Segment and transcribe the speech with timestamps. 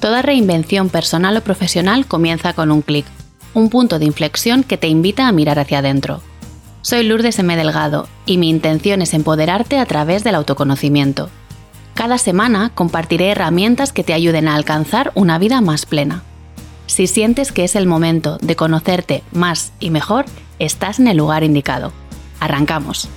[0.00, 3.04] Toda reinvención personal o profesional comienza con un clic,
[3.52, 6.22] un punto de inflexión que te invita a mirar hacia adentro.
[6.80, 7.54] Soy Lourdes M.
[7.54, 11.28] Delgado y mi intención es empoderarte a través del autoconocimiento.
[11.92, 16.22] Cada semana compartiré herramientas que te ayuden a alcanzar una vida más plena.
[16.86, 20.24] Si sientes que es el momento de conocerte más y mejor,
[20.58, 21.92] estás en el lugar indicado.
[22.40, 23.10] Arrancamos.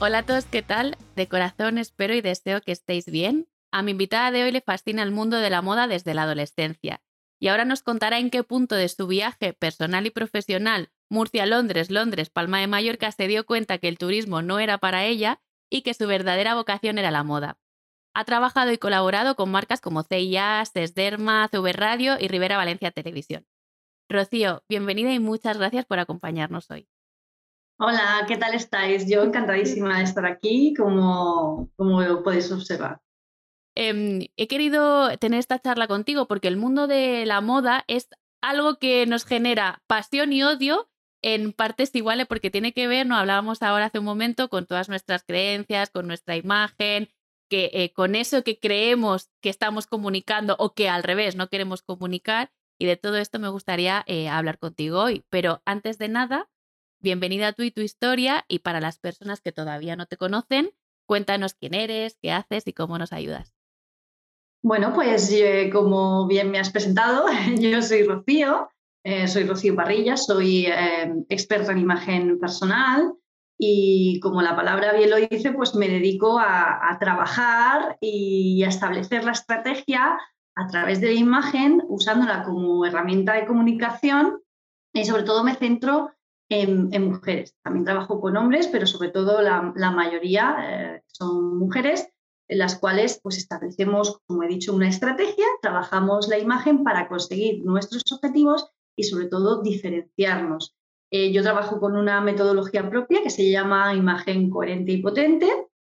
[0.00, 0.96] Hola a todos, ¿qué tal?
[1.14, 5.02] De corazón espero y deseo que estéis bien a mi invitada de hoy le fascina
[5.02, 7.02] el mundo de la moda desde la adolescencia
[7.40, 12.30] y ahora nos contará en qué punto de su viaje personal y profesional Murcia-Londres, Londres,
[12.30, 15.94] Palma de Mallorca se dio cuenta que el turismo no era para ella y que
[15.94, 17.58] su verdadera vocación era la moda.
[18.14, 23.46] Ha trabajado y colaborado con marcas como CIA, Sesderma, CV Radio y Rivera Valencia Televisión.
[24.08, 26.88] Rocío, bienvenida y muchas gracias por acompañarnos hoy.
[27.78, 29.08] Hola, ¿qué tal estáis?
[29.08, 33.00] Yo encantadísima de estar aquí, como, como podéis observar.
[33.82, 38.10] Em, he querido tener esta charla contigo porque el mundo de la moda es
[38.42, 40.90] algo que nos genera pasión y odio
[41.22, 44.90] en partes iguales porque tiene que ver, no hablábamos ahora hace un momento, con todas
[44.90, 47.08] nuestras creencias, con nuestra imagen,
[47.48, 51.80] que eh, con eso que creemos que estamos comunicando o que al revés no queremos
[51.80, 52.52] comunicar.
[52.78, 55.24] Y de todo esto me gustaría eh, hablar contigo hoy.
[55.30, 56.50] Pero antes de nada,
[56.98, 58.44] bienvenida tú y tu historia.
[58.46, 60.70] Y para las personas que todavía no te conocen,
[61.06, 63.54] cuéntanos quién eres, qué haces y cómo nos ayudas.
[64.62, 65.34] Bueno, pues
[65.72, 67.26] como bien me has presentado,
[67.58, 68.68] yo soy Rocío,
[69.04, 73.14] eh, soy Rocío Parrilla, soy eh, experta en imagen personal
[73.58, 79.24] y como la palabra bien lo dice, pues me dedico a, trabajar y a establecer
[79.24, 80.18] la estrategia
[80.56, 84.40] a través de la imagen, usándola como herramienta de comunicación
[84.94, 86.10] y sobre todo me centro
[86.50, 87.54] en, mujeres.
[87.62, 92.10] También trabajo con hombres, pero sobre todo la, mayoría eh, son mujeres
[92.50, 97.64] en las cuales pues establecemos, como he dicho, una estrategia, trabajamos la imagen para conseguir
[97.64, 100.74] nuestros objetivos y sobre todo diferenciarnos.
[101.12, 105.48] Eh, yo trabajo con una metodología propia que se llama imagen coherente y potente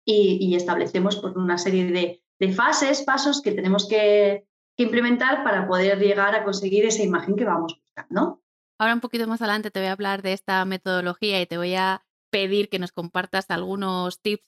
[0.06, 4.46] y, establecemos pues, una serie de, fases, pasos que tenemos que,
[4.78, 8.42] implementar para poder llegar a conseguir esa imagen que vamos buscando.
[8.78, 11.74] Ahora un poquito más adelante te voy a hablar de esta metodología y te voy
[11.74, 14.44] a pedir que nos compartas algunos tips,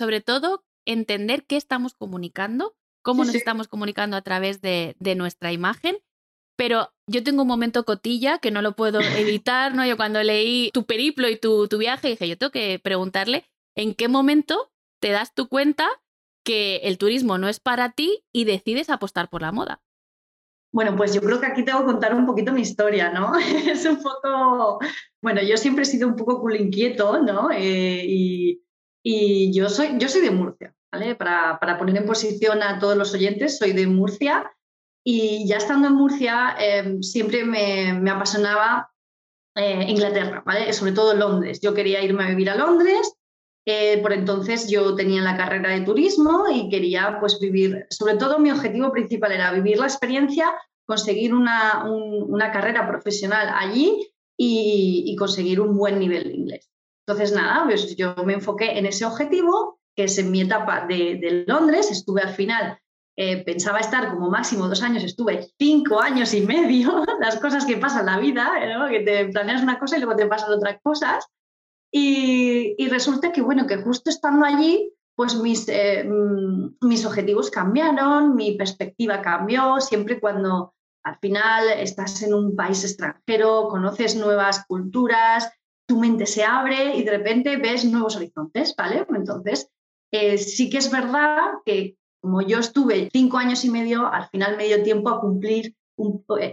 [0.00, 5.98] sobre todo entender qué estamos comunicando, cómo nos estamos comunicando a través de, nuestra imagen.
[6.56, 9.00] Pero yo tengo un momento cotilla que no lo puedo
[9.42, 9.84] evitar, ¿no?
[9.84, 13.44] Yo cuando leí tu periplo y tu, tu viaje dije, yo tengo que preguntarle
[13.76, 15.86] en qué momento te das tu cuenta
[16.44, 19.82] que el turismo no es para ti y decides apostar por la moda.
[20.76, 23.32] Bueno, pues yo creo que aquí tengo que contar un poquito mi historia, ¿no?
[23.66, 24.78] es un poco,
[25.22, 27.50] bueno, yo siempre he sido un poco culo inquieto, ¿no?
[27.50, 28.62] Eh, y,
[29.02, 33.58] y, yo, soy, yo soy de Murcia, para, poner en posición a todos los oyentes,
[33.58, 34.52] soy de Murcia
[35.04, 38.90] y ya estando en Murcia em, siempre me, apasionaba
[39.54, 40.72] eh, Inglaterra, ¿vale?
[40.72, 41.60] sobre todo Londres.
[41.60, 43.14] Yo quería irme a vivir a Londres,
[43.66, 48.38] eh, por entonces yo tenía la carrera de turismo y quería pues vivir, sobre todo
[48.38, 50.52] mi objetivo principal era vivir la experiencia,
[50.86, 51.82] conseguir una,
[52.52, 56.70] carrera profesional allí y, y, conseguir un buen nivel de inglés.
[57.06, 61.44] Entonces, nada, pues yo me enfoqué en ese objetivo que es en mi etapa de,
[61.46, 62.78] Londres, estuve al final,
[63.16, 67.78] eh, pensaba estar como máximo dos años, estuve cinco años y medio, las cosas que
[67.78, 68.52] pasan en la vida,
[68.90, 71.26] que te planeas una cosa y luego te pasan otras cosas.
[71.90, 78.34] Y, resulta que, bueno, que justo estando allí, pues mis, eh, mm, mis objetivos cambiaron,
[78.34, 80.74] mi perspectiva cambió, siempre cuando
[81.04, 85.50] al final estás en un país extranjero, conoces nuevas culturas,
[85.86, 89.06] tu mente se abre y de repente ves nuevos horizontes, ¿vale?
[89.08, 89.70] Entonces,
[90.12, 94.56] eh, sí que es verdad que como yo estuve cinco años y medio, al final
[94.56, 95.74] me dio tiempo a cumplir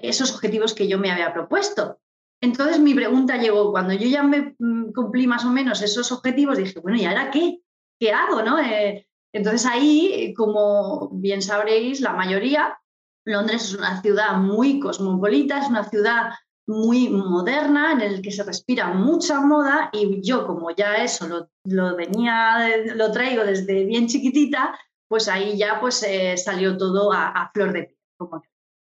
[0.02, 2.00] esos objetivos que yo me había propuesto.
[2.42, 6.58] Entonces mi pregunta llegó, cuando yo ya me mm, cumplí más o menos esos objetivos,
[6.58, 7.60] dije, bueno, ¿y ahora qué?
[8.00, 8.42] ¿Qué hago?
[8.44, 8.60] No?
[8.60, 12.78] Eh, entonces ahí, como bien sabréis, la mayoría,
[13.26, 16.34] Londres es una ciudad muy cosmopolita, es una ciudad
[16.68, 21.50] muy moderna en el que se respira mucha moda y yo como ya eso lo,
[21.66, 24.78] lo venía, lo traigo desde bien chiquitita,
[25.08, 27.98] pues ahí ya pues eh, salió todo a, flor de piel.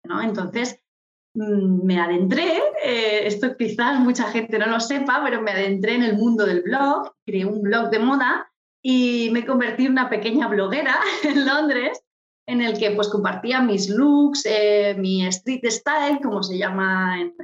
[0.05, 0.23] ¿no?
[0.23, 0.79] Entonces
[1.35, 6.03] mm, me adentré, eh, esto quizás mucha gente no lo sepa, pero me adentré en
[6.03, 8.53] el mundo del blog, creé un blog de moda
[8.83, 12.03] y me convertí en una pequeña bloguera en Londres
[12.53, 17.35] en el que pues compartía mis looks, eh, mi street style, como se llama en,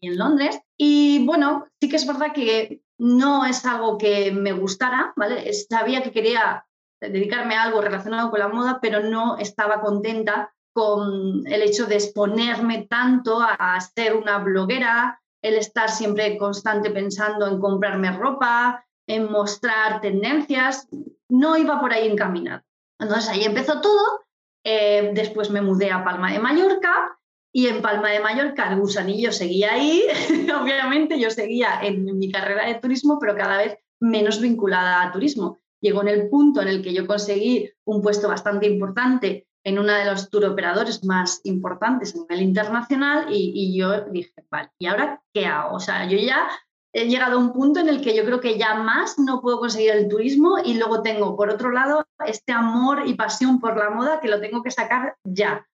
[0.00, 0.58] en Londres.
[0.76, 5.52] Y bueno, sí que es verdad que no es algo que me gustara, ¿vale?
[5.52, 6.66] Sabía que quería
[7.00, 11.94] dedicarme a algo relacionado con la moda, pero no estaba contenta con el hecho de
[11.94, 19.30] exponerme tanto a, ser una bloguera, el estar siempre constante pensando en comprarme ropa, en
[19.30, 20.88] mostrar tendencias,
[21.28, 22.62] no iba por ahí encaminado.
[22.98, 24.25] Entonces ahí empezó todo,
[24.68, 27.16] eh, después me mudé a Palma de Mallorca
[27.54, 30.02] y en Palma de Mallorca el gusanillo seguía ahí,
[30.60, 35.60] obviamente yo seguía en mi carrera de turismo, pero cada vez menos vinculada a turismo.
[35.80, 39.92] Llegó en el punto en el que yo conseguí un puesto bastante importante en uno
[39.92, 44.86] de los tour operadores más importantes a nivel internacional y, y, yo dije, vale, ¿y
[44.86, 45.76] ahora qué hago?
[45.76, 46.48] O sea, yo ya
[46.96, 49.60] he llegado a un punto en el que yo creo que ya más no puedo
[49.60, 53.90] conseguir el turismo y luego tengo, por otro lado, este amor y pasión por la
[53.90, 55.68] moda que lo tengo que sacar ya.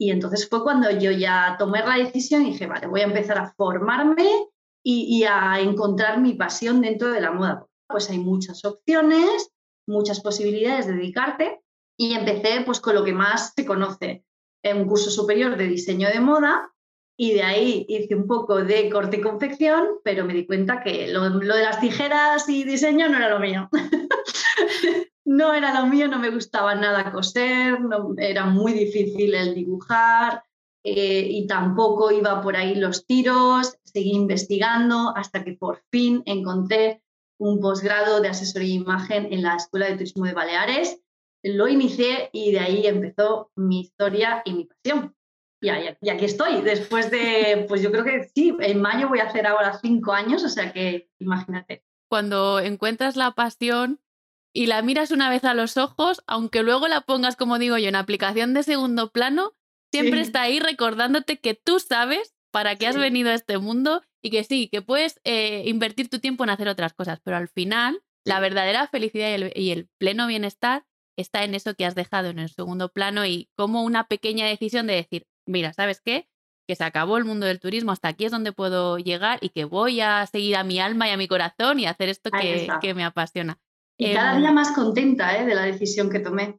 [0.00, 3.36] Y entonces fue cuando yo ya tomé la decisión y dije, vale, voy a empezar
[3.36, 4.48] a formarme
[4.82, 7.66] y, a encontrar mi pasión dentro de la moda.
[7.86, 9.52] Pues hay muchas opciones,
[9.86, 11.60] muchas posibilidades de dedicarte
[11.98, 14.24] y empecé pues con lo que más se conoce,
[14.64, 16.71] un curso superior de diseño de moda
[17.16, 21.08] y de ahí hice un poco de corte y confección, pero me di cuenta que
[21.08, 23.68] lo, lo de las tijeras y diseño no era lo mío.
[25.24, 30.42] no era lo mío, no me gustaba nada coser, no, era muy difícil el dibujar
[30.84, 33.78] eh, y tampoco iba por ahí los tiros.
[33.84, 37.02] Seguí investigando hasta que por fin encontré
[37.38, 41.00] un posgrado de asesoría de imagen en la Escuela de Turismo de Baleares.
[41.42, 45.14] Lo inicié y de ahí empezó mi historia y mi pasión.
[45.62, 49.24] Y, y aquí estoy, después de, pues yo creo que sí, en mayo voy a
[49.24, 51.84] hacer ahora cinco años, o sea que imagínate.
[52.08, 54.02] Cuando encuentras la pasión,
[54.52, 57.88] y la miras una vez a los ojos, aunque luego la pongas, como digo yo,
[57.88, 59.54] en aplicación de segundo plano,
[59.90, 64.30] siempre está ahí recordándote que tú sabes para qué has venido a este mundo y
[64.30, 68.02] que sí, que puedes eh, invertir tu tiempo en hacer otras cosas, pero al final
[68.24, 70.84] la verdadera felicidad y el, y el, pleno bienestar
[71.16, 74.86] está en eso que has dejado en el segundo plano y como una pequeña decisión
[74.86, 76.28] de decir, mira, ¿sabes qué?
[76.66, 79.64] Que se acabó el mundo del turismo, hasta aquí es donde puedo llegar y que
[79.64, 82.94] voy a seguir a mi alma y a mi corazón y hacer esto que, que
[82.94, 83.58] me apasiona.
[83.98, 85.44] Y cada día más contenta ¿eh?
[85.44, 86.58] de la decisión que tomé.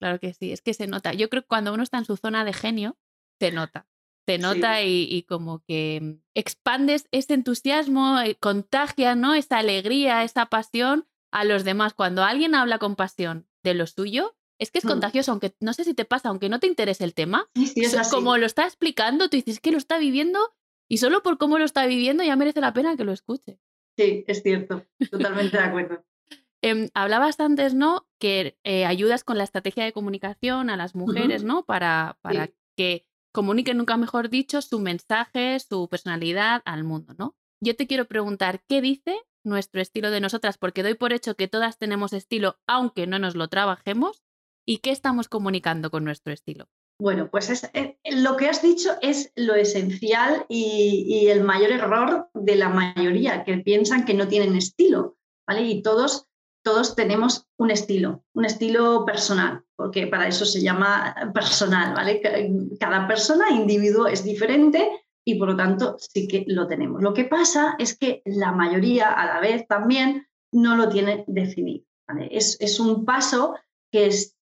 [0.00, 1.12] Claro que sí, es que se nota.
[1.12, 2.96] Yo creo que cuando uno está en su zona de genio,
[3.40, 3.86] se nota.
[4.26, 9.34] Se nota y, como que expandes ese entusiasmo, eh, contagias ¿no?
[9.34, 11.92] esa alegría, esa pasión a los demás.
[11.92, 14.88] Cuando alguien habla con pasión de lo suyo, es que es mm.
[14.88, 17.48] contagioso, aunque no sé si te pasa, aunque no te interese el tema.
[18.10, 20.38] Como lo está explicando, tú dices que lo está viviendo
[20.88, 23.58] y solo por cómo lo está viviendo ya merece la pena que lo escuche.
[23.96, 26.04] Sí, es cierto, totalmente de acuerdo.
[26.62, 28.06] Em, hablabas antes, ¿no?
[28.18, 31.66] Que eh, ayudas con la estrategia de comunicación a las mujeres, ¿no?
[31.66, 37.36] Para, para que comuniquen, nunca mejor dicho, su mensaje, su personalidad al mundo, ¿no?
[37.60, 39.14] Yo te quiero preguntar, ¿qué dice
[39.44, 40.56] nuestro estilo de nosotras?
[40.56, 44.23] Porque doy por hecho que todas tenemos estilo, aunque no nos lo trabajemos.
[44.66, 46.68] ¿Y qué estamos comunicando con nuestro estilo?
[47.00, 52.28] Bueno, pues es, eh, lo que has dicho es lo esencial y, el mayor error
[52.34, 55.16] de la mayoría, que piensan que no tienen estilo,
[55.46, 55.62] ¿vale?
[55.62, 56.28] Y todos
[56.64, 62.22] todos tenemos un estilo, un estilo personal, porque para eso se llama personal, ¿vale?
[62.80, 64.88] Cada persona, individuo, es diferente
[65.26, 67.02] y por lo tanto sí que lo tenemos.
[67.02, 71.84] Lo que pasa es que la mayoría a la vez también no lo tiene definido.
[72.30, 73.54] Es, un paso
[73.90, 74.06] que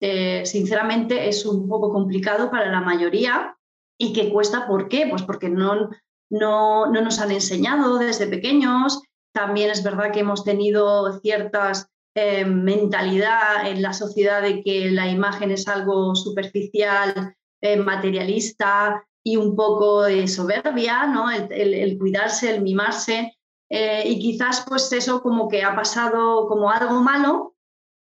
[0.08, 3.58] eh, sinceramente es un poco complicado para la mayoría
[4.00, 5.08] y que cuesta, ¿por qué?
[5.10, 5.90] Pues porque no,
[6.30, 9.02] no, no nos han enseñado desde pequeños.
[9.34, 15.10] También es verdad que hemos tenido ciertas eh, mentalidad en la sociedad de que la
[15.10, 21.32] imagen es algo superficial, eh, materialista y un poco de soberbia, ¿no?
[21.32, 23.36] el, cuidarse, el mimarse.
[23.68, 27.55] Y quizás pues eso como que ha pasado como algo malo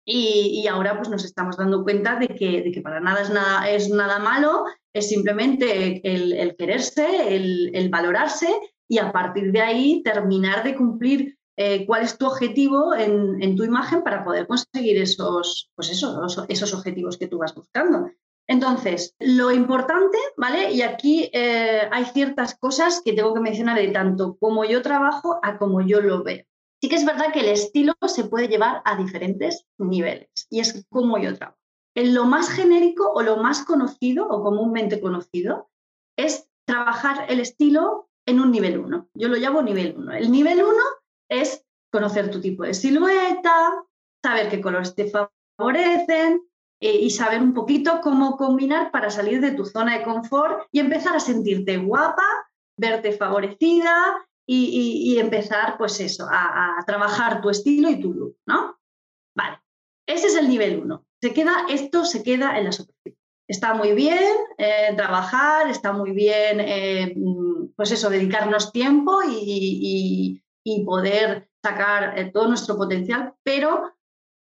[0.04, 3.71] y, ahora pues nos estamos dando cuenta de que, de que para nada es, nada
[3.71, 8.49] es nada malo, es simplemente el, quererse, el, valorarse
[8.88, 13.64] y a partir de ahí terminar de cumplir eh, cuál es tu objetivo en, tu
[13.64, 18.11] imagen para poder conseguir esos, pues esos objetivos que tú vas buscando.
[18.50, 20.73] Entonces, lo importante, ¿vale?
[20.73, 25.38] Y aquí eh, hay ciertas cosas que tengo que mencionar de tanto como yo trabajo
[25.45, 26.50] a como yo lo veo.
[26.82, 30.87] Sí que es verdad que el estilo se puede llevar a diferentes niveles y es
[30.88, 31.58] como yo trabajo.
[31.94, 35.68] En lo más genérico o lo más conocido o comúnmente conocido
[36.16, 39.08] es trabajar el estilo en un nivel 1.
[39.14, 40.12] Yo lo llamo nivel 1.
[40.12, 40.72] El nivel 1
[41.28, 43.84] es conocer tu tipo de silueta,
[44.22, 46.42] saber qué colores te favorecen
[46.80, 50.80] eh, y saber un poquito cómo combinar para salir de tu zona de confort y
[50.80, 52.25] empezar a sentirte guapa,
[52.78, 53.92] verte favorecida
[54.47, 58.78] y, empezar, pues eso, a, trabajar tu estilo y tu look, ¿no?
[59.37, 59.61] Vale.
[60.06, 61.06] Ese es el nivel 1.
[61.23, 63.18] Se queda, esto se queda en la superficie.
[63.49, 67.14] Está muy bien eh, trabajar, está muy bien, eh,
[67.76, 70.42] pues eso, dedicarnos tiempo y,
[70.87, 73.92] poder sacar eh, todo nuestro potencial, pero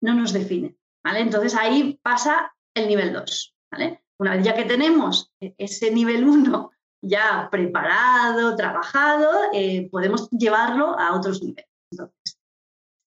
[0.00, 0.76] no nos define.
[1.04, 1.20] ¿vale?
[1.20, 3.56] Entonces ahí pasa el nivel 2.
[3.72, 4.04] ¿vale?
[4.18, 6.70] Una vez ya que tenemos ese nivel 1
[7.04, 9.30] ya preparado, trabajado,
[9.90, 11.68] podemos llevarlo a otros niveles.
[11.90, 12.38] Entonces,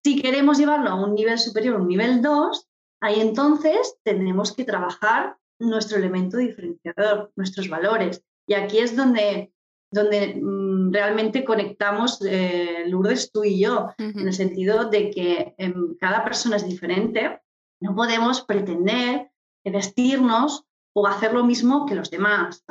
[0.04, 2.68] si queremos llevarlo a un nivel superior, un nivel 2,
[3.02, 8.24] ahí entonces tenemos que trabajar nuestro elemento diferenciador, nuestros valores.
[8.48, 9.52] Y aquí es donde,
[9.92, 15.98] donde mm, realmente conectamos eh, Lourdes, tú y yo, en el sentido de que em,
[16.00, 17.42] cada persona es diferente.
[17.82, 19.30] No podemos pretender
[19.66, 20.64] vestirnos
[20.96, 22.64] o hacer lo mismo que los demás.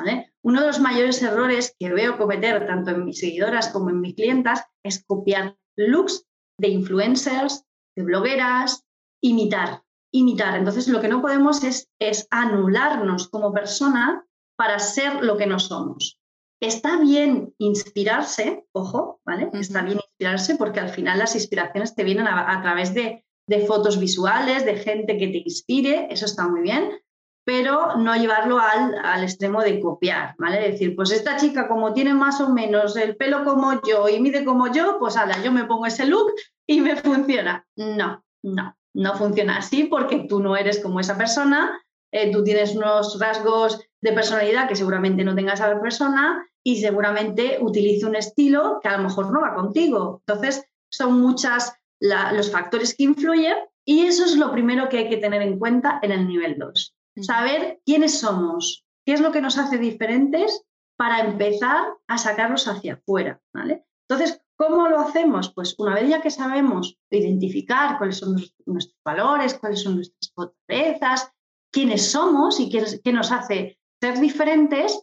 [0.47, 4.15] Uno de los mayores errores que veo cometer tanto en mis seguidoras como en mis
[4.15, 6.25] clientas es copiar looks
[6.59, 7.65] de influencers,
[7.97, 8.85] de blogueras,
[9.21, 9.83] imitar
[10.17, 10.57] imitar.
[10.57, 14.25] Entonces, lo que no podemos es, es anularnos como persona
[14.57, 16.19] para ser lo que no somos.
[16.61, 19.51] Está bien inspirarse, ojo, ¿vale?
[19.53, 24.01] Está bien inspirarse porque al final las inspiraciones te vienen a, través de, de, fotos
[24.01, 26.99] visuales, de gente que te inspire, eso está muy bien,
[27.47, 30.73] pero no llevarlo al, al extremo de copiar, ¿vale?
[30.73, 34.45] Decir, pues esta chica como tiene más o menos el pelo como yo y mide
[34.45, 36.33] como yo, pues ala, yo me pongo ese look
[36.67, 37.65] y me funciona.
[37.77, 41.81] No, no no funciona así porque tú no eres como esa persona,
[42.13, 47.59] eh, tú tienes unos rasgos de personalidad que seguramente no tenga esa persona y seguramente
[47.61, 50.23] utiliza un estilo que a lo mejor no va contigo.
[50.27, 55.17] Entonces, son muchas los factores que influyen y eso es lo primero que hay que
[55.19, 56.96] tener en cuenta en el nivel 2.
[57.23, 60.63] Saber quiénes somos, qué es lo que nos hace diferentes
[60.97, 63.41] para empezar a sacarlos hacia afuera.
[63.53, 63.87] ¿vale?
[64.09, 65.53] Entonces, ¿Cómo lo hacemos?
[65.53, 71.31] Pues una vez ya que sabemos identificar cuáles son nuestros valores, cuáles son nuestras fortalezas,
[71.71, 74.99] quiénes somos y qué, nos hace ser diferentes,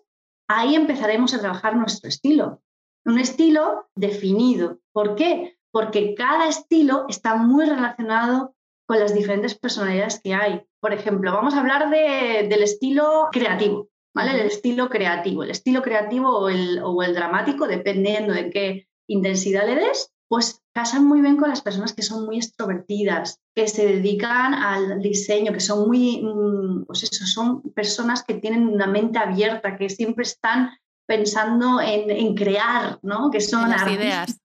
[0.50, 2.64] ahí empezaremos a trabajar nuestro estilo.
[3.06, 4.80] Un estilo definido.
[4.92, 5.60] ¿Por qué?
[5.72, 8.56] Porque cada estilo está muy relacionado
[8.94, 10.62] con las diferentes personalidades que hay.
[10.80, 14.40] Por ejemplo, vamos a hablar del estilo creativo, ¿vale?
[14.40, 15.42] El estilo creativo.
[15.42, 20.62] El estilo creativo o el, o el dramático, dependiendo de qué intensidad le des, pues
[20.76, 25.54] casan muy bien con las personas que son muy extrovertidas, que se dedican al diseño,
[25.54, 30.22] que son muy, mm, pues eso, son personas que tienen una mente abierta, que siempre
[30.22, 30.70] están
[31.08, 33.32] pensando en, crear, ¿no?
[33.32, 34.40] Que son las ideas.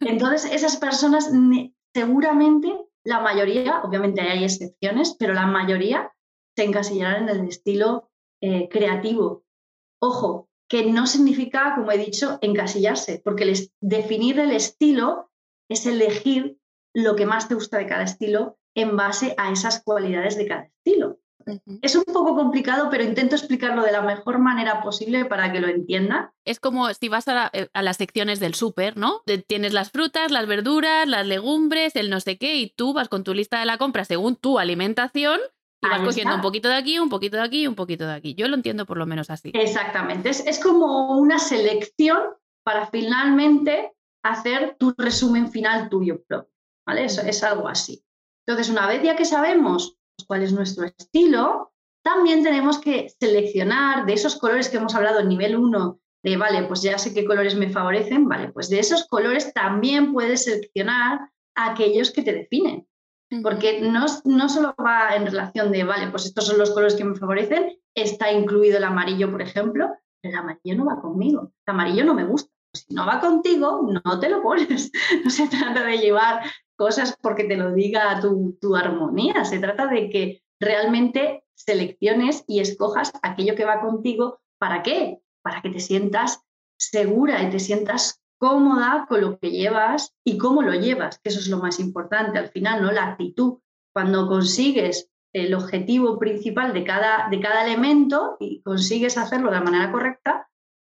[0.00, 1.30] Entonces, esas personas
[1.94, 6.12] seguramente, la mayoría, obviamente hay excepciones, pero la mayoría
[6.56, 9.44] se encasillarán en el estilo eh, creativo.
[10.00, 15.30] Ojo, que no significa, como he dicho, encasillarse, porque definir el estilo
[15.68, 16.58] es elegir
[16.94, 20.62] lo que más te gusta de cada estilo en base a esas cualidades de cada
[20.64, 21.18] estilo.
[21.82, 25.68] Es un poco complicado, pero intento explicarlo de la mejor manera posible para que lo
[25.68, 26.32] entienda.
[26.44, 29.22] Es como si vas a, eh, las secciones del súper, ¿no?
[29.46, 33.24] Tienes las frutas, las verduras, las legumbres, el no sé qué, y tú vas con
[33.24, 35.40] tu lista de la compra según tu alimentación
[35.84, 38.14] y vas cogiendo un poquito de aquí, un poquito de aquí y un poquito de
[38.14, 38.34] aquí.
[38.34, 39.50] Yo lo entiendo por lo menos así.
[39.54, 40.30] Exactamente.
[40.30, 42.18] Es, como una selección
[42.64, 46.50] para finalmente hacer tu resumen final tuyo propio.
[46.86, 47.04] ¿Vale?
[47.04, 48.04] Eso es algo así.
[48.46, 49.96] Entonces, una vez ya que sabemos
[50.26, 55.28] cuál es nuestro estilo, también tenemos que seleccionar de esos colores que hemos hablado en
[55.28, 59.06] nivel 1, de, vale, pues ya sé qué colores me favorecen, vale, pues de esos
[59.06, 62.86] colores también puedes seleccionar aquellos que te definen
[63.42, 67.04] porque no, no solo va en relación de, vale, pues estos son los colores que
[67.04, 69.90] me favorecen, está incluido el amarillo, por ejemplo,
[70.20, 72.50] pero el amarillo no va conmigo, el amarillo no me gusta.
[72.72, 74.90] Si no va contigo, no te lo pones.
[75.24, 76.42] No se trata de llevar
[76.76, 82.60] cosas porque te lo diga tu, tu armonía, se trata de que realmente selecciones y
[82.60, 84.40] escojas aquello que va contigo.
[84.58, 85.20] ¿Para qué?
[85.42, 86.42] Para que te sientas
[86.76, 91.38] segura y te sientas cómoda con lo que llevas y cómo lo llevas, que eso
[91.38, 92.92] es lo más importante al final, ¿no?
[92.92, 93.60] La actitud.
[93.94, 99.62] Cuando consigues el objetivo principal de cada, de cada elemento y consigues hacerlo de la
[99.62, 100.48] manera correcta,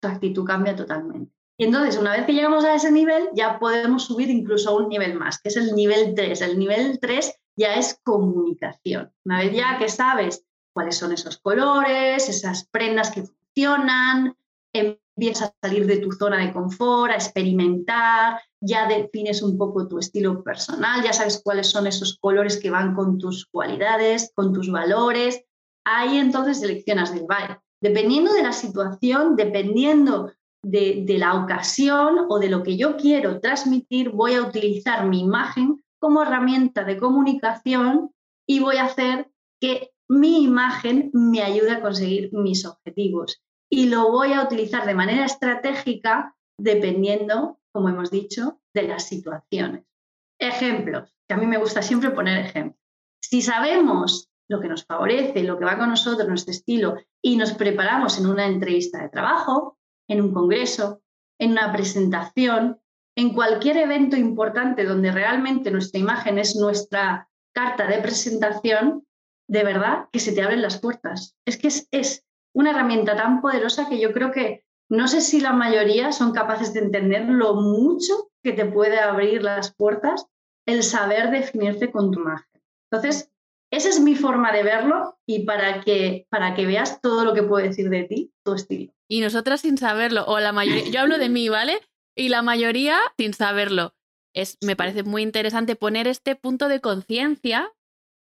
[0.01, 1.36] tu actitud cambia totalmente.
[1.59, 4.89] Y entonces, una vez que llegamos a ese nivel, ya podemos subir incluso a un
[4.89, 6.41] nivel más, que es el nivel 3.
[6.41, 9.11] El nivel 3 ya es comunicación.
[9.25, 14.35] Una vez ya que sabes cuáles son esos colores, esas prendas que funcionan,
[14.71, 19.97] empiezas a salir de tu zona de confort, a experimentar, ya defines un poco tu
[19.97, 24.71] estilo personal, ya sabes cuáles son esos colores que van con tus cualidades, con tus
[24.71, 25.43] valores.
[25.83, 27.57] Ahí entonces seleccionas del vale.
[27.81, 30.31] Dependiendo de la situación, dependiendo
[30.63, 35.83] de, la ocasión o de lo que yo quiero transmitir, voy a utilizar mi imagen
[35.99, 38.11] como herramienta de comunicación
[38.47, 43.41] y voy a hacer que mi imagen me ayude a conseguir mis objetivos.
[43.69, 49.85] Y lo voy a utilizar de manera estratégica dependiendo, como hemos dicho, de las situaciones.
[50.39, 52.79] Ejemplos, que a mí me gusta siempre poner ejemplos.
[53.21, 57.53] Si sabemos lo que nos favorece, lo que va con nosotros, nuestro estilo, y nos
[57.53, 59.76] preparamos en una entrevista de trabajo,
[60.07, 61.01] en un congreso,
[61.39, 62.79] en una presentación,
[63.15, 69.07] en cualquier evento importante donde realmente nuestra imagen es nuestra carta de presentación,
[69.47, 71.35] de verdad que se te abren las puertas.
[71.45, 72.23] Es que es,
[72.53, 76.73] una herramienta tan poderosa que yo creo que no sé si la mayoría son capaces
[76.73, 80.25] de entender lo mucho que te puede abrir las puertas
[80.65, 82.61] el saber definirte con tu imagen.
[82.89, 83.31] Entonces,
[83.71, 87.43] esa es mi forma de verlo y para que, para que veas todo lo que
[87.43, 88.93] puedo decir de ti, tu estilo.
[89.09, 91.79] Y nosotras sin saberlo, o la mayoría, yo hablo de mí, ¿vale?
[92.15, 93.93] Y la mayoría sin saberlo.
[94.33, 97.71] Es, me parece muy interesante poner este punto de conciencia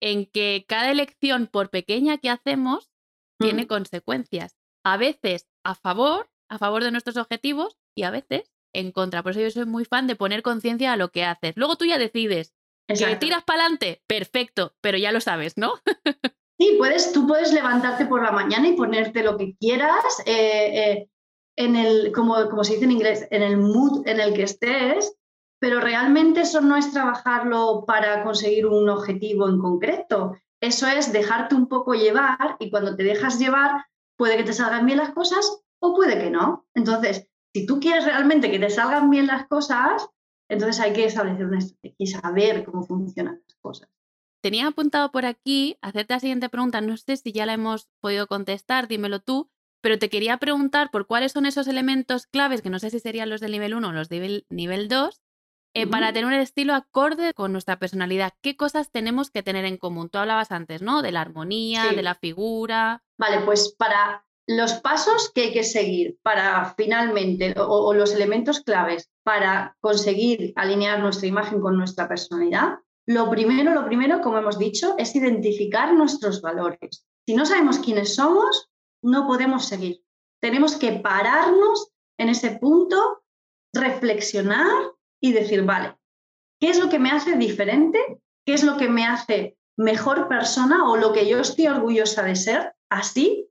[0.02, 2.92] en que cada elección, por pequeña que hacemos,
[3.38, 4.58] tiene consecuencias.
[4.84, 9.24] A veces a favor, a favor de nuestros objetivos, y a veces en contra.
[9.24, 11.54] Por eso yo soy muy fan de poner conciencia a lo que haces.
[11.56, 12.54] Luego tú ya decides.
[12.94, 15.74] Que tiras para adelante, perfecto, pero ya lo sabes, ¿no?
[16.60, 21.10] sí, puedes, tú puedes levantarte por la mañana y ponerte lo que quieras, eh, eh,
[21.58, 25.16] en el, como, como se dice en inglés, en el mood en el que estés,
[25.60, 30.36] pero realmente eso no es trabajarlo para conseguir un objetivo en concreto.
[30.60, 33.86] Eso es dejarte un poco llevar y cuando te dejas llevar,
[34.18, 36.66] puede que te salgan bien las cosas o puede que no.
[36.74, 40.08] Entonces, si tú quieres realmente que te salgan bien las cosas,
[40.52, 43.90] entonces hay que establecer una estrategia y saber cómo funcionan las cosas.
[44.42, 48.28] Tenía apuntado por aquí hacerte la siguiente pregunta, no sé si ya la hemos podido
[48.28, 49.50] contestar, dímelo tú,
[49.82, 53.30] pero te quería preguntar por cuáles son esos elementos claves, que no sé si serían
[53.30, 55.22] los del nivel 1 o los del nivel 2,
[55.74, 58.34] eh, para tener un estilo acorde con nuestra personalidad.
[58.42, 60.10] ¿Qué cosas tenemos que tener en común?
[60.10, 61.02] Tú hablabas antes, ¿no?
[61.02, 63.04] De la armonía, de la figura.
[63.18, 69.11] Vale, pues para los pasos que hay que seguir para finalmente, o, los elementos claves
[69.24, 74.96] para conseguir alinear nuestra imagen con nuestra personalidad, lo primero, lo primero, como hemos dicho,
[74.98, 77.06] es identificar nuestros valores.
[77.26, 78.70] Si no sabemos quiénes somos,
[79.04, 80.04] no podemos seguir.
[80.42, 83.24] Tenemos que pararnos en ese punto,
[83.74, 85.98] reflexionar y decir, vale,
[86.60, 88.00] ¿qué es lo que me hace diferente?
[88.46, 92.36] ¿Qué es lo que me hace mejor persona o lo que yo estoy orgullosa de
[92.36, 93.50] ser así?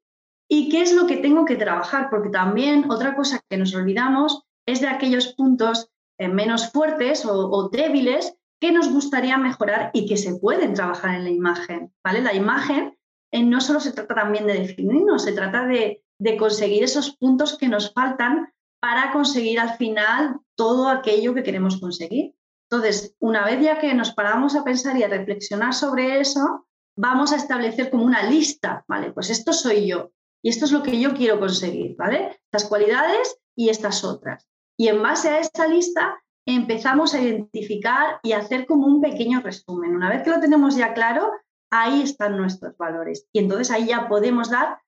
[0.49, 2.11] ¿Y qué es lo que tengo que trabajar?
[2.11, 7.69] Porque también otra cosa que nos olvidamos es de aquellos puntos eh, menos fuertes o,
[7.71, 11.95] débiles que nos gustaría mejorar y que se pueden trabajar en la imagen.
[12.05, 12.21] ¿vale?
[12.21, 12.99] La imagen
[13.33, 17.57] eh, no solo se trata también de definirnos, se trata de, de conseguir esos puntos
[17.57, 22.35] que nos faltan para conseguir al final todo aquello que queremos conseguir.
[22.71, 27.33] Entonces, una vez ya que nos paramos a pensar y a reflexionar sobre eso, vamos
[27.33, 29.13] a establecer como una lista, ¿vale?
[29.13, 32.41] Pues esto soy yo, y esto es lo que yo quiero conseguir, ¿vale?
[32.45, 34.50] Estas cualidades y estas otras.
[34.81, 39.95] Y en base a esta lista empezamos a identificar y hacer como un pequeño resumen.
[39.95, 41.33] Una vez que lo tenemos ya claro,
[41.71, 43.29] ahí están nuestros valores.
[43.31, 44.81] Y entonces ahí ya podemos dar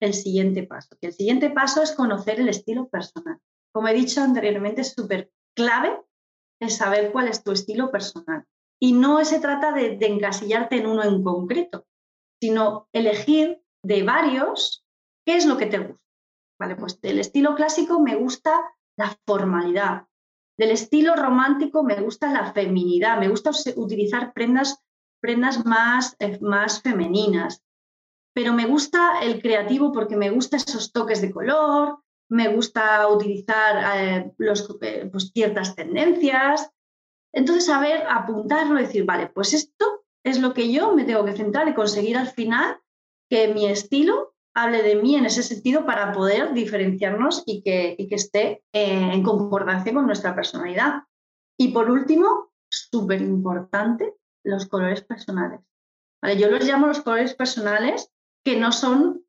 [0.00, 0.96] el siguiente paso.
[1.00, 3.38] el siguiente paso es conocer el estilo personal.
[3.72, 5.96] Como he dicho anteriormente, es súper clave
[6.60, 8.44] el saber cuál es tu estilo personal.
[8.80, 11.86] Y no se trata de encasillarte en uno en concreto,
[12.42, 14.84] sino elegir de varios
[15.24, 16.02] ¿Qué es lo que te gusta?
[16.58, 18.60] Vale, pues del estilo clásico me gusta
[18.96, 20.06] la formalidad.
[20.58, 24.82] Del estilo romántico me gusta la feminidad, me gusta utilizar prendas,
[25.20, 27.62] prendas más, eh, más femeninas.
[28.34, 33.98] Pero me gusta el creativo porque me gustan esos toques de color, me gusta utilizar
[33.98, 36.70] eh, los, eh, pues ciertas tendencias.
[37.32, 41.36] Entonces, saber apuntarlo y decir, vale, pues esto es lo que yo me tengo que
[41.36, 42.80] centrar y conseguir al final
[43.30, 48.64] que mi estilo hable de mí en ese sentido para poder diferenciarnos y que, esté
[48.72, 51.02] eh, en concordancia con nuestra personalidad.
[51.58, 55.60] Y por último, súper importante, los colores personales.
[56.22, 56.38] ¿Vale?
[56.38, 58.10] Yo los llamo los colores personales
[58.42, 59.26] que no son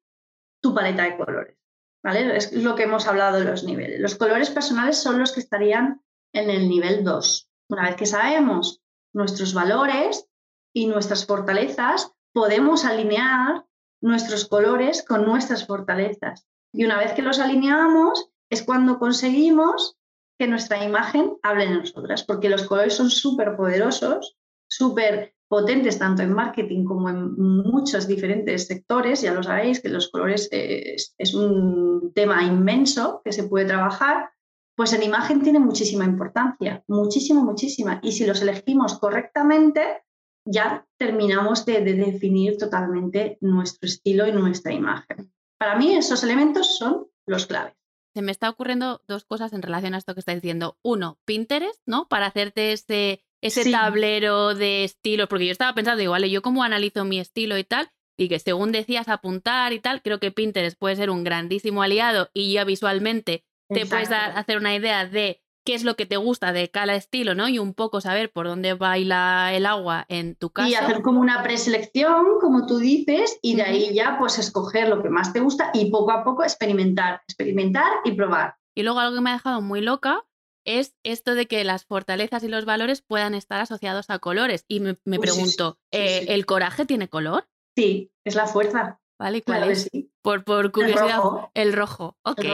[0.64, 1.58] tu paleta de colores.
[2.04, 4.00] Es lo que hemos hablado de los niveles.
[4.00, 6.02] Los colores personales son los que estarían
[6.34, 7.50] en el nivel 2.
[7.70, 8.82] Una vez que sabemos
[9.14, 10.26] nuestros valores
[10.74, 13.66] y nuestras fortalezas, podemos alinear
[14.02, 16.48] nuestros colores con nuestras fortalezas.
[16.74, 19.98] Y una vez que los alineamos, es cuando conseguimos
[20.40, 26.24] que nuestra imagen hable de nosotras, porque los colores son súper poderosos, súper potentes tanto
[26.24, 29.22] en marketing como en muchos diferentes sectores.
[29.22, 34.30] Ya lo sabéis que los colores es, es un tema inmenso que se puede trabajar.
[34.76, 38.00] Pues en imagen tiene muchísima importancia, muchísima, muchísima.
[38.04, 40.04] Y si los elegimos correctamente,
[40.48, 45.32] ya terminamos de, definir totalmente nuestro estilo y nuestra imagen.
[45.60, 47.74] Para mí esos elementos son los claves.
[48.16, 50.78] Se me está ocurriendo dos cosas en relación a esto que estás diciendo.
[50.84, 52.08] Uno, Pinterest, ¿no?
[52.08, 57.06] Para hacerte ese, ese tablero de estilo, porque yo estaba pensando, igual, yo cómo analizo
[57.06, 60.96] mi estilo y tal, y que según decías apuntar y tal, creo que Pinterest puede
[60.96, 65.76] ser un grandísimo aliado y ya visualmente te puedes dar, hacer una idea de qué
[65.76, 67.50] es lo que te gusta de cada estilo, ¿no?
[67.50, 70.70] Y un poco saber por dónde baila el agua en tu casa.
[70.70, 75.04] Y hacer como una preselección, como tú dices, y de ahí ya pues escoger lo
[75.04, 78.56] que más te gusta y poco a poco experimentar, experimentar y probar.
[78.76, 80.24] Y luego algo que me ha dejado muy loca
[80.64, 84.64] es esto de que las fortalezas y los valores puedan estar asociados a colores.
[84.70, 87.50] Y me, pregunto, eh, ¿el coraje tiene color?
[87.76, 89.02] Sí, es la fuerza.
[89.20, 89.42] ¿Vale?
[89.42, 89.90] ¿Cuál es?
[90.22, 91.20] Por, por curiosidad.
[91.54, 92.18] El rojo.
[92.24, 92.46] Ok.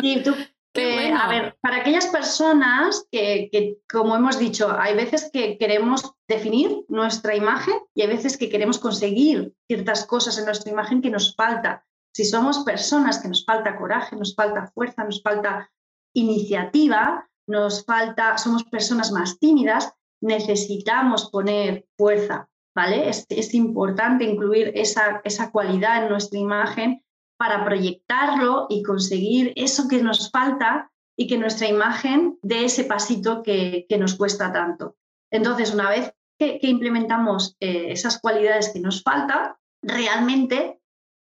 [0.00, 0.34] Y tú
[0.82, 7.34] a ver, para aquellas personas que, como hemos dicho, hay veces que queremos definir nuestra
[7.34, 11.84] imagen y hay veces que queremos conseguir ciertas cosas en nuestra imagen que nos falta.
[12.14, 15.70] Si somos personas que nos falta coraje, nos falta fuerza, nos falta
[16.14, 23.08] iniciativa, nos falta, somos personas más tímidas, necesitamos poner fuerza, ¿vale?
[23.08, 27.04] Es, es importante incluir esa, esa cualidad en nuestra imagen
[27.36, 33.42] para proyectarlo y conseguir eso que nos falta y que nuestra imagen dé ese pasito
[33.42, 34.96] que, nos cuesta tanto.
[35.30, 40.80] Entonces, una vez que, implementamos eh, esas cualidades que nos faltan, realmente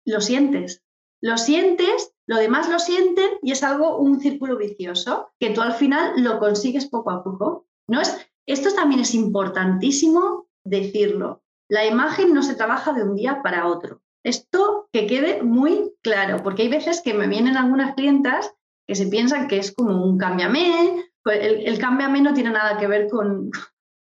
[0.06, 0.84] lo sientes.
[1.22, 5.74] Lo sientes, lo demás lo sienten y es algo, un círculo vicioso, que tú al
[5.74, 7.68] final lo consigues poco a poco.
[7.88, 8.02] ¿no?
[8.02, 11.44] Es, esto también es importantísimo decirlo.
[11.70, 14.02] La imagen no se trabaja de un día para otro.
[14.28, 18.54] Esto que quede muy claro, porque hay veces que me vienen algunas clientas
[18.86, 21.06] que se piensan que es como un cámbiame.
[21.26, 23.52] El, el cámbiame no tiene nada que ver con,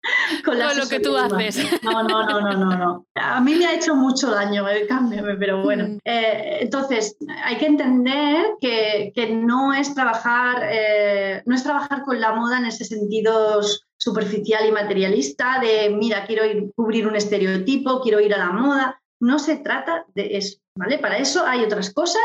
[0.46, 1.82] con, lo que tú haces.
[1.82, 3.08] No, no, no, no, no, no.
[3.16, 5.88] A mí me ha hecho mucho daño el cámbiame, pero bueno.
[5.88, 5.98] Mm.
[6.06, 12.22] Eh, entonces, hay que entender que, que no, es trabajar, eh, no es trabajar con
[12.22, 13.62] la moda en ese sentido
[13.98, 19.00] superficial y materialista de, mira, quiero ir, cubrir un estereotipo, quiero ir a la moda
[19.24, 21.00] no se trata de eso, ¿vale?
[21.00, 22.22] Para eso hay otras cosas,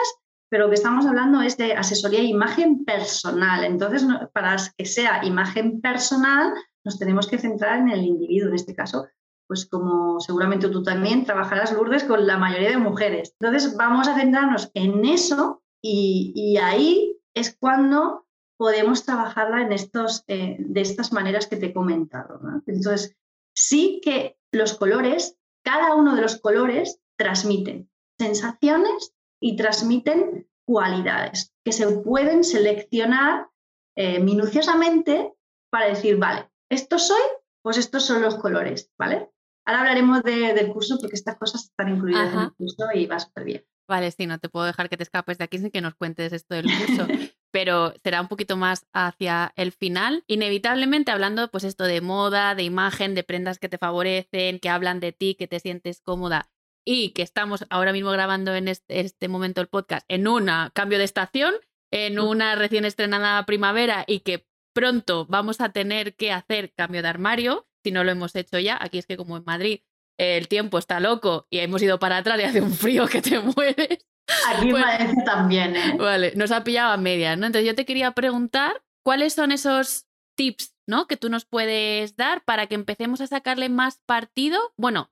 [0.51, 3.63] pero lo que estamos hablando es de asesoría e imagen personal.
[3.65, 6.53] Entonces, para que sea imagen personal,
[6.85, 9.07] nos tenemos que centrar en el individuo, en este caso,
[9.47, 13.33] pues como seguramente tú también trabajarás, Lourdes, con la mayoría de mujeres.
[13.39, 20.57] Entonces, vamos a centrarnos en eso y, ahí es cuando podemos trabajarla en estos, eh,
[20.59, 22.41] de estas maneras que te he comentado.
[22.67, 23.17] Entonces,
[23.55, 31.73] sí que los colores cada uno de los colores transmiten sensaciones y transmiten cualidades que
[31.73, 33.49] se pueden seleccionar
[33.97, 35.33] eh, minuciosamente
[35.71, 37.23] para decir, vale, esto soy,
[37.63, 39.31] pues estos son los colores, ¿vale?
[39.67, 43.45] Ahora hablaremos del curso porque estas cosas están incluidas en el curso y va súper
[43.45, 43.67] bien.
[43.89, 46.33] Vale, sí, no te puedo dejar que te escapes de aquí sin que nos cuentes
[46.33, 47.07] esto del curso,
[47.51, 50.25] pero será un poquito más hacia el final.
[50.27, 55.01] Inevitablemente hablando, pues esto de moda, de imagen, de prendas que te favorecen, que hablan
[55.01, 56.51] de ti, que te sientes cómoda
[56.85, 60.99] y que estamos ahora mismo grabando en este, este momento el podcast en un cambio
[60.99, 61.55] de estación,
[61.91, 67.09] en una recién estrenada primavera y que pronto vamos a tener que hacer cambio de
[67.09, 68.79] armario, si no lo hemos hecho ya.
[68.81, 69.81] Aquí es que como en Madrid
[70.19, 73.39] el tiempo está loco y hemos ido para atrás y hace un frío que te
[73.41, 74.07] mueres.
[74.49, 75.97] Aquí parece también, ¿eh?
[75.99, 77.47] Vale, nos ha pillado a medias, ¿no?
[77.47, 81.07] Entonces yo te quería preguntar cuáles son esos tips, ¿no?
[81.07, 84.59] Que tú nos puedes dar para que empecemos a sacarle más partido.
[84.77, 85.11] Bueno,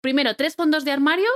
[0.00, 1.28] primero, tres fondos de armario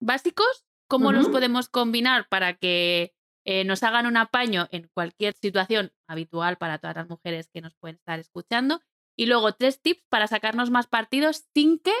[0.00, 5.92] básicos, ¿cómo los podemos combinar para que eh, nos hagan un apaño en cualquier situación
[6.06, 8.82] habitual para todas las mujeres que nos pueden estar escuchando?
[9.16, 11.94] Y luego tres tips para sacarnos más partidos sin que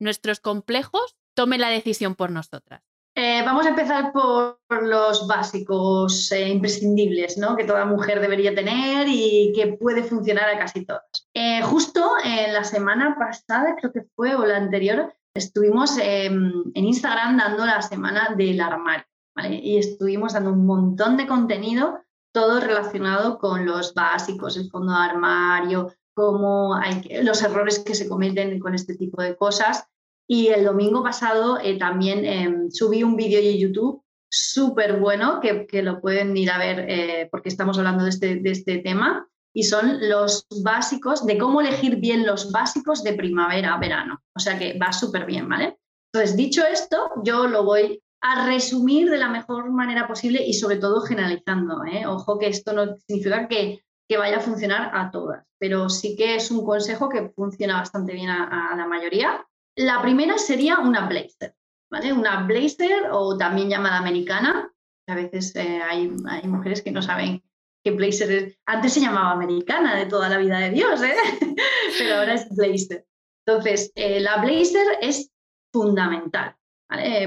[0.00, 2.82] nuestros complejos tomen la decisión por nosotras.
[3.20, 7.56] Eh, vamos a empezar por los básicos e imprescindibles ¿no?
[7.56, 11.28] que toda mujer debería tener y que puede funcionar a casi todas.
[11.34, 16.84] Eh, justo en la semana pasada, creo que fue, o la anterior, estuvimos em, en
[16.84, 19.04] Instagram dando la semana del armario
[19.50, 21.98] y estuvimos dando un montón de contenido,
[22.32, 28.08] todo relacionado con los básicos, el fondo de armario, cómo hay los errores que se
[28.08, 29.88] cometen con este tipo de cosas.
[30.28, 35.82] Y el domingo pasado eh, también em, subí un vídeo en YouTube súper bueno que,
[35.82, 39.64] lo pueden ir a ver eh, porque estamos hablando de este, de este tema y
[39.64, 44.20] son los básicos de cómo elegir bien los básicos de primavera a verano.
[44.36, 45.78] O sea que va súper bien, ¿vale?
[46.12, 50.76] Entonces, dicho esto, yo lo voy a resumir de la mejor manera posible y sobre
[50.76, 51.84] todo generalizando.
[51.84, 52.06] ¿eh?
[52.06, 53.80] Ojo que esto no significa que
[54.16, 58.30] vaya a funcionar a todas, pero sí que es un consejo que funciona bastante bien
[58.30, 59.46] a, la mayoría.
[59.78, 61.54] La primera sería una blazer,
[61.88, 62.12] ¿vale?
[62.12, 64.72] Una blazer o también llamada americana.
[65.06, 67.44] A veces eh, hay, hay, mujeres que no saben
[67.84, 68.58] qué blazer es.
[68.66, 71.14] Antes se llamaba americana de toda la vida de Dios, ¿eh?
[71.98, 73.06] pero ahora es blazer.
[73.46, 75.30] Entonces, eh, la blazer es
[75.72, 76.56] fundamental.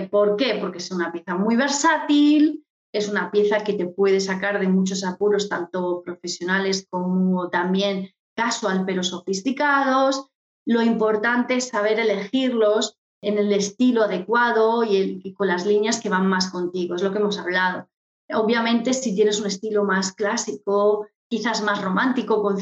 [0.09, 0.57] ¿Por qué?
[0.59, 5.05] Porque es una pieza muy versátil, es una pieza que te puede sacar de muchos
[5.05, 10.27] apuros, tanto profesionales como también casual, pero sofisticados.
[10.65, 16.28] Lo importante es saber elegirlos en el estilo adecuado y, con las líneas que van
[16.28, 17.88] más contigo, es lo que hemos hablado.
[18.34, 22.56] Obviamente, si tienes un estilo más clásico, quizás más romántico,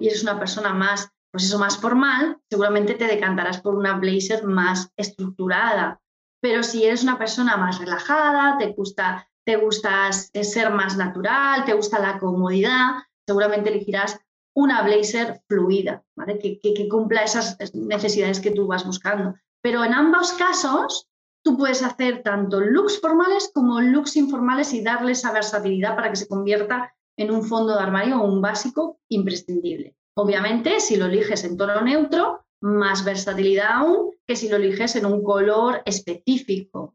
[0.00, 4.44] y eres una persona más, pues eso, más formal, seguramente te decantarás por una blazer
[4.44, 6.00] más estructurada.
[6.40, 11.74] Pero si eres una persona más relajada, te gusta te gusta ser más natural, te
[11.74, 12.92] gusta la comodidad,
[13.26, 14.20] seguramente elegirás
[14.54, 16.38] una blazer fluida, ¿vale?
[16.38, 19.34] que, cumpla esas necesidades que tú vas buscando.
[19.62, 21.08] Pero en ambos casos,
[21.42, 26.16] tú puedes hacer tanto looks formales como looks informales y darle esa versatilidad para que
[26.16, 29.96] se convierta en un fondo de armario o un básico imprescindible.
[30.14, 35.06] Obviamente, si lo eliges en tono neutro, más versatilidad aún que si lo eliges en
[35.06, 36.94] un color específico,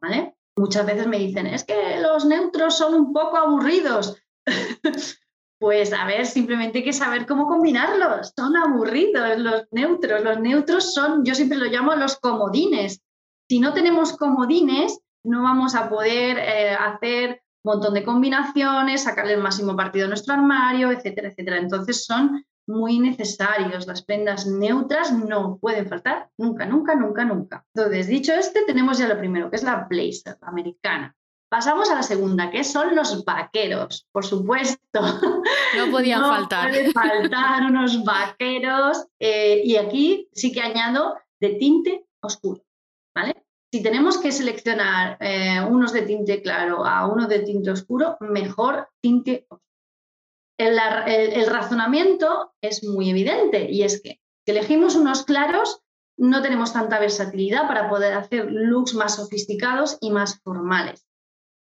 [0.56, 4.18] muchas veces me dicen, es que los neutros son un poco aburridos.
[5.60, 8.34] pues a ver, simplemente hay que saber cómo combinarlos.
[8.36, 10.24] Son aburridos los neutros.
[10.24, 13.02] Los neutros son, yo siempre lo llamo los comodines.
[13.50, 19.34] Si no tenemos comodines, no vamos a poder eh, hacer un montón de combinaciones, sacarle
[19.34, 21.58] el máximo partido a nuestro armario, etcétera, etcétera.
[21.58, 23.88] Entonces son muy necesarios.
[23.88, 27.66] Las prendas neutras no pueden faltar nunca, nunca, nunca, nunca.
[27.74, 31.16] Entonces, dicho este, tenemos ya lo primero, que es la blazer americana.
[31.50, 35.02] Pasamos a la segunda, que son los vaqueros, por supuesto.
[35.78, 36.70] No podían no faltar.
[36.70, 39.06] Pueden faltar unos vaqueros.
[39.20, 42.62] Eh, y aquí sí que añado de tinte oscuro,
[43.16, 43.46] ¿vale?
[43.72, 48.90] Si tenemos que seleccionar eh, unos de tinte claro a uno de tinte oscuro, mejor
[49.02, 49.68] tinte oscuro
[50.58, 55.82] el, razonamiento es muy evidente y es que si elegimos unos claros,
[56.18, 61.07] no tenemos tanta versatilidad para poder hacer looks más sofisticados y más formales.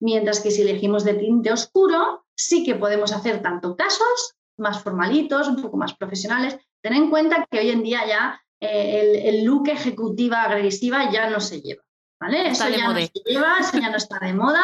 [0.01, 5.49] Mientras que si elegimos de tinte oscuro, sí que podemos hacer tanto casos más formalitos,
[5.49, 6.59] un poco más profesionales.
[6.83, 11.41] Ten en cuenta que hoy en día ya eh, el, look ejecutiva agresiva ya no
[11.41, 11.83] se lleva.
[12.21, 12.49] ¿vale?
[12.49, 14.63] Eso ya no se lleva, eso ya no está de moda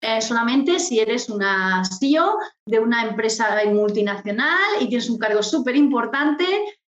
[0.00, 5.76] eh, solamente si eres una CEO de una empresa multinacional y tienes un cargo súper
[5.76, 6.44] importante.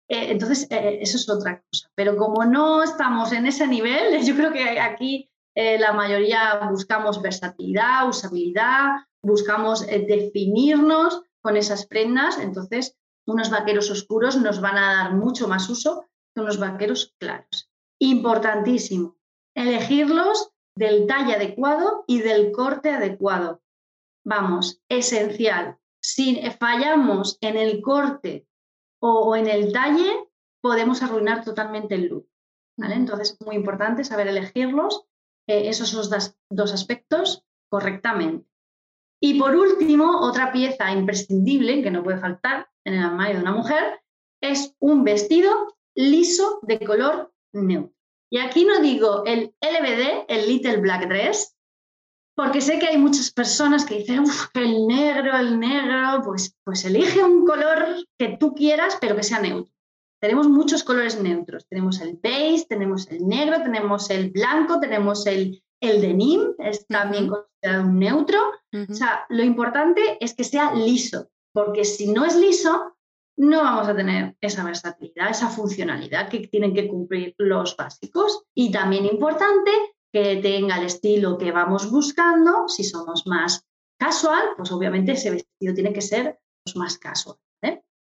[0.10, 1.90] Eh, entonces, eso es otra cosa.
[1.96, 8.08] Pero como no estamos en ese nivel, yo creo que aquí la mayoría buscamos versatilidad,
[8.08, 12.40] usabilidad, buscamos definirnos con esas prendas.
[12.40, 17.70] Entonces, unos vaqueros oscuros nos van a dar mucho más uso que unos vaqueros claros.
[18.00, 19.18] Importantísimo,
[19.56, 23.62] elegirlos del talle adecuado y del corte adecuado.
[24.26, 25.78] Vamos, esencial.
[26.02, 28.48] Si fallamos en el corte
[29.00, 30.30] o, en el talle,
[30.62, 32.28] podemos arruinar totalmente el look.
[32.78, 32.96] ¿vale?
[32.96, 35.06] Entonces, muy importante saber elegirlos,
[35.48, 38.48] eh, esos dos, dos aspectos correctamente.
[39.22, 43.54] Y por último, otra pieza imprescindible que no puede faltar en el armario de una
[43.54, 44.02] mujer
[44.42, 47.94] es un vestido liso de color neutro.
[48.30, 51.56] Y aquí no digo el LBD, el Little Black Dress,
[52.36, 54.24] porque sé que hay muchas personas que dicen,
[54.56, 59.40] el negro, el negro, pues, pues elige un color que tú quieras, pero que sea
[59.40, 59.73] neutro.
[60.24, 61.68] Tenemos muchos colores neutros.
[61.68, 67.28] Tenemos el beige, tenemos el negro, tenemos el blanco, tenemos el, el denim, es también
[67.28, 68.40] considerado un neutro.
[68.90, 72.96] O sea, lo importante es que sea liso, porque si no es liso,
[73.36, 78.46] no vamos a tener esa versatilidad, esa funcionalidad que tienen que cumplir los básicos.
[78.56, 79.72] Y también importante
[80.14, 82.70] que tenga el estilo que vamos buscando.
[82.70, 83.68] Si somos más
[84.00, 87.36] casual, pues obviamente ese vestido tiene que ser pues, más casual.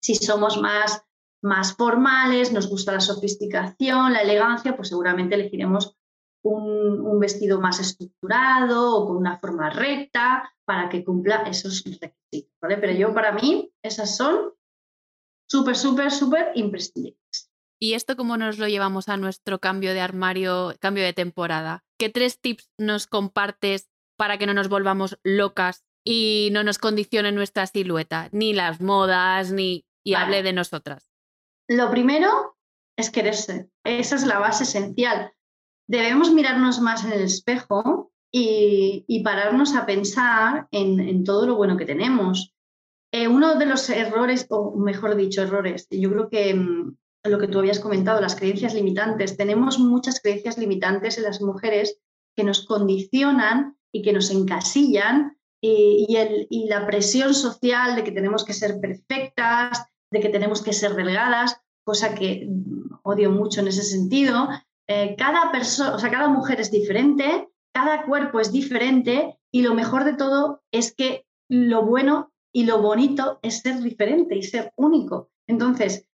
[0.02, 1.02] Si somos más,
[1.44, 5.94] más formales, nos gusta la sofisticación, la elegancia, pues seguramente elegiremos
[6.42, 12.52] un, un, vestido más estructurado o con una forma recta para que cumpla esos requisitos.
[12.60, 12.78] ¿vale?
[12.78, 14.52] Pero yo, para mí, esas son
[15.46, 17.50] súper, súper, súper imprescindibles.
[17.78, 21.84] ¿Y esto cómo nos lo llevamos a nuestro cambio de armario, cambio de temporada?
[21.98, 27.32] ¿Qué tres tips nos compartes para que no nos volvamos locas y no nos condicione
[27.32, 28.28] nuestra silueta?
[28.32, 29.84] Ni las modas, ni...
[30.02, 31.13] y hable de nosotras.
[31.68, 32.56] Lo primero
[32.96, 33.68] es quererse.
[33.84, 35.32] Esa es la base esencial.
[35.88, 41.86] Debemos mirarnos más en el espejo y, pararnos a pensar en todo lo bueno que
[41.86, 42.54] tenemos
[43.16, 47.46] eh, uno de los errores, o mejor dicho, errores, yo creo que mm, lo que
[47.46, 49.36] tú habías comentado, las creencias limitantes.
[49.36, 52.00] Tenemos muchas creencias limitantes en las mujeres
[52.36, 58.10] que nos condicionan y que nos encasillan y, el, y, la presión social de que
[58.10, 63.60] tenemos que ser perfectas, de que tenemos que ser delgadas, cosa que mm, odio mucho
[63.60, 64.48] en ese sentido.
[64.86, 69.74] Eh, cada persona, o sea, cada mujer es diferente, cada cuerpo es diferente y lo
[69.74, 74.72] mejor de todo es que lo bueno y lo bonito es ser diferente y ser
[74.76, 75.30] único.
[75.48, 76.06] Entonces,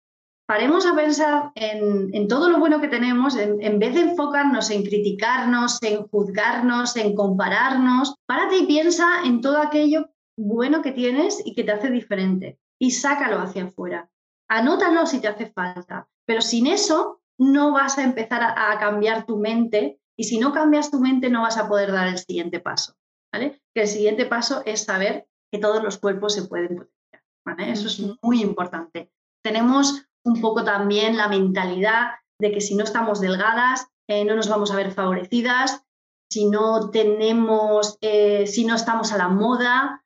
[0.47, 5.83] paremos a pensar en, todo lo bueno que tenemos, en, vez de enfocarnos en criticarnos,
[5.83, 11.65] en juzgarnos, en compararnos, párate y piensa en todo aquello bueno que tienes y que
[11.65, 14.11] te hace diferente y sácalo hacia afuera.
[14.49, 19.37] Anótalo si te hace falta, pero sin eso no vas a empezar a, cambiar tu
[19.39, 22.95] mente y si no cambias tu mente no vas a poder dar el siguiente paso,
[23.33, 23.63] ¿vale?
[23.75, 27.71] Que el siguiente paso es saber que todos los cuerpos se pueden potenciar, ¿vale?
[27.71, 29.13] Eso es muy importante.
[29.45, 34.49] Tenemos un poco también la mentalidad de que si no estamos delgadas, eh, no nos
[34.49, 35.85] vamos a ver favorecidas,
[36.31, 40.05] si no tenemos, eh, si no estamos a la moda,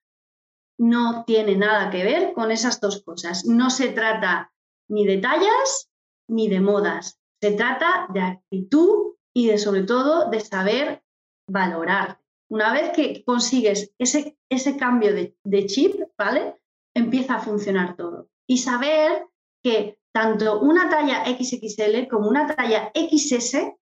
[0.82, 3.46] no tiene nada que ver con esas dos cosas.
[3.46, 4.52] No se trata
[4.88, 5.88] ni de tallas
[6.28, 11.04] ni de modas, se trata de actitud y de sobre todo de saber
[11.48, 12.20] valorar.
[12.50, 16.56] Una vez que consigues ese, ese cambio de, chip, ¿vale?
[16.94, 18.28] Empieza a funcionar todo.
[18.48, 19.28] Y saber
[19.62, 23.50] que tanto una talla XXL como una talla XS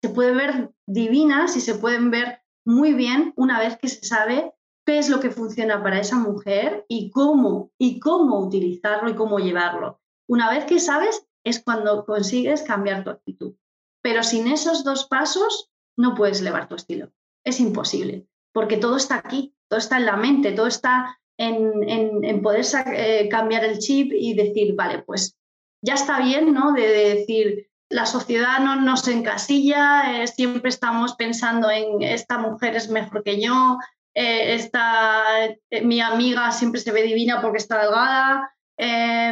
[0.02, 4.52] se pueden ver divinas y se pueden ver muy bien una vez que se sabe
[4.84, 9.38] qué es lo que funciona para esa mujer y cómo y cómo utilizarlo y cómo
[9.38, 10.00] llevarlo.
[10.28, 13.54] Una vez que sabes es cuando consigues cambiar tu actitud.
[14.02, 17.12] Pero sin esos dos pasos no puedes elevar tu estilo.
[17.44, 22.64] Es imposible, porque todo está aquí, todo está en la mente, todo está en, poder
[22.94, 25.36] eh, cambiar el chip y decir, vale, pues
[25.84, 26.72] ya está bien, ¿no?
[26.72, 32.88] De, decir, la sociedad no nos encasilla, eh, siempre estamos pensando en esta mujer es
[32.88, 33.78] mejor que yo,
[34.14, 38.54] eh, esta, eh, mi amiga siempre se ve divina porque está delgada,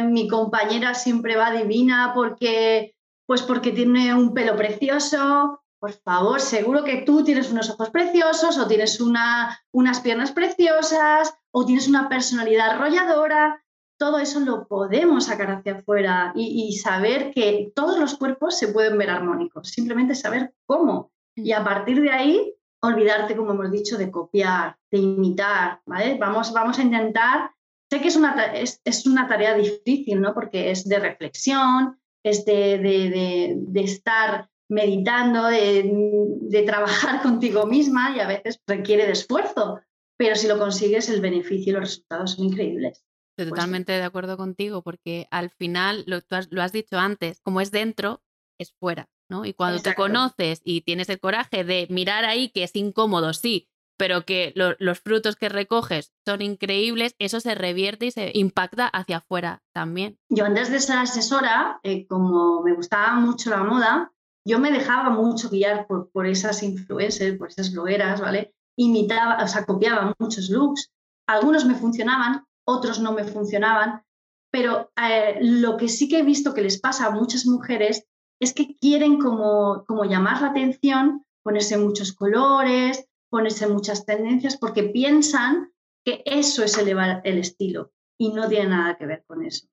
[0.07, 5.61] mi compañera siempre va divina porque, pues porque tiene un pelo precioso.
[5.77, 11.33] Por favor, seguro que tú tienes unos ojos preciosos o tienes una, unas piernas preciosas
[11.51, 13.61] o tienes una personalidad arrolladora
[14.01, 18.97] todo eso lo podemos sacar hacia afuera y, saber que todos los cuerpos se pueden
[18.97, 21.11] ver armónicos, simplemente saber cómo.
[21.35, 26.17] Y a partir de ahí, olvidarte, como hemos dicho, de copiar, de imitar, ¿vale?
[26.17, 27.51] Vamos, vamos a intentar,
[27.89, 30.33] sé que es una, es, una tarea difícil, ¿no?
[30.33, 38.27] Porque es de reflexión, es de, de, estar meditando, de, trabajar contigo misma y a
[38.27, 39.79] veces requiere de esfuerzo,
[40.17, 43.05] pero si lo consigues, el beneficio y los resultados son increíbles.
[43.31, 46.97] Estoy pues totalmente de acuerdo contigo, porque al final, lo, tú has, lo has dicho
[46.97, 48.21] antes, como es dentro,
[48.59, 49.45] es fuera, ¿no?
[49.45, 53.69] Y cuando te conoces y tienes el coraje de mirar ahí que es incómodo, sí,
[53.97, 59.17] pero que los frutos que recoges son increíbles, eso se revierte y se impacta hacia
[59.17, 60.19] afuera también.
[60.29, 64.11] Yo antes de ser asesora, eh, como me gustaba mucho la moda,
[64.45, 68.53] yo me dejaba mucho guiar por, por esas influencers, por esas blogueras, ¿vale?
[68.75, 70.91] Imitaba, o sea, copiaba muchos looks.
[71.27, 74.03] Algunos me funcionaban, otros no me funcionaban,
[74.51, 78.07] pero eh, lo que sí que he visto que les pasa a muchas mujeres
[78.41, 84.83] es que quieren como, como llamar la atención, ponerse muchos colores, ponerse muchas tendencias, porque
[84.83, 85.71] piensan
[86.03, 89.67] que eso es elevar el estilo y no tiene nada que ver con eso.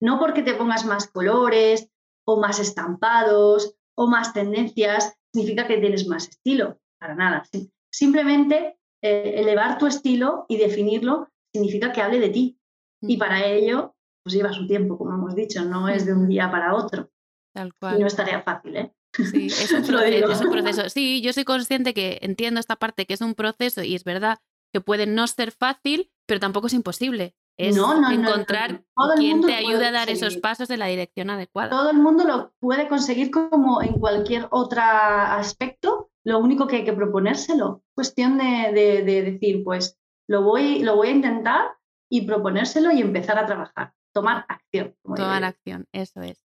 [0.00, 1.88] No porque te pongas más colores
[2.24, 7.44] o más estampados o más tendencias, significa que tienes más estilo, para nada.
[7.92, 12.58] Simplemente eh, elevar tu estilo y definirlo significa que hable de ti.
[13.00, 16.50] Y para ello, pues lleva su tiempo, como hemos dicho, no es de un día
[16.50, 17.11] para otro.
[17.52, 18.00] Tal cual.
[18.00, 18.92] No estaría fácil, ¿eh?
[19.12, 20.88] Sí, es un, proceso, es un proceso.
[20.88, 24.38] Sí, yo soy consciente que entiendo esta parte que es un proceso y es verdad
[24.72, 27.34] que puede no ser fácil, pero tampoco es imposible.
[27.58, 28.82] Es encontrar
[29.18, 31.68] quien te ayude a dar esos pasos en la dirección adecuada.
[31.68, 36.10] Todo el mundo lo puede conseguir como en cualquier otro aspecto.
[36.24, 37.82] Lo único que hay que proponérselo.
[37.94, 41.76] Cuestión de, de decir, pues lo voy, lo voy a intentar
[42.10, 44.96] y proponérselo y empezar a trabajar, tomar acción.
[45.02, 46.42] Tomar acción, eso es.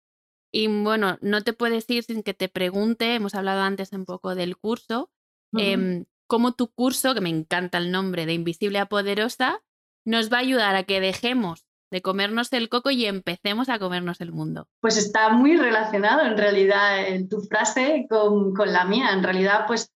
[0.50, 4.34] Y bueno, no te puedes ir sin que te pregunte, hemos hablado antes un poco
[4.34, 5.10] del curso,
[5.56, 9.62] em, cómo tu curso, que me encanta el nombre de Invisible a Poderosa,
[10.04, 14.20] nos va a ayudar a que dejemos de comernos el coco y empecemos a comernos
[14.20, 14.68] el mundo.
[14.80, 19.10] Pues está muy relacionado en realidad en tu frase con, con la mía.
[19.12, 19.90] En realidad, pues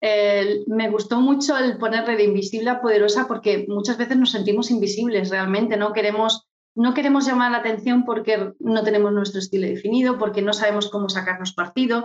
[0.00, 5.30] me gustó mucho el ponerle de invisible a poderosa porque muchas veces nos sentimos invisibles
[5.30, 6.46] realmente, no queremos
[6.78, 11.08] no queremos llamar la atención porque no tenemos nuestro estilo definido, porque no sabemos cómo
[11.08, 12.04] sacarnos partido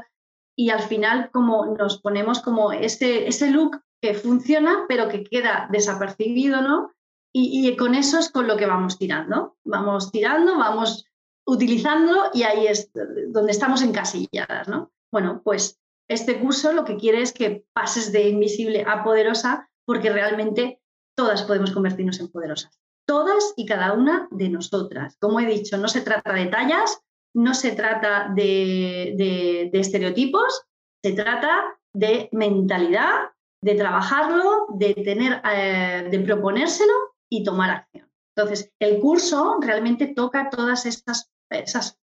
[0.58, 5.68] y al final como nos ponemos como ese, ese look que funciona pero que queda
[5.72, 6.92] desapercibido, ¿no?
[7.36, 9.58] Y, y, con eso es con lo que vamos tirando.
[9.64, 11.06] Vamos tirando, vamos
[11.46, 12.92] utilizando y ahí es
[13.30, 14.92] donde estamos encasilladas, ¿no?
[15.12, 20.12] Bueno, pues este curso lo que quiere es que pases de invisible a poderosa porque
[20.12, 20.82] realmente
[21.16, 22.83] todas podemos convertirnos en poderosas.
[23.06, 25.18] Todas y cada una de nosotras.
[25.20, 27.02] Como he dicho, no se trata de tallas,
[27.34, 30.64] no se trata de, estereotipos,
[31.04, 33.32] se trata de mentalidad,
[33.62, 36.94] de trabajarlo, de tener, eh, de proponérselo
[37.30, 38.10] y tomar acción.
[38.36, 41.30] Entonces, el curso realmente toca todas esas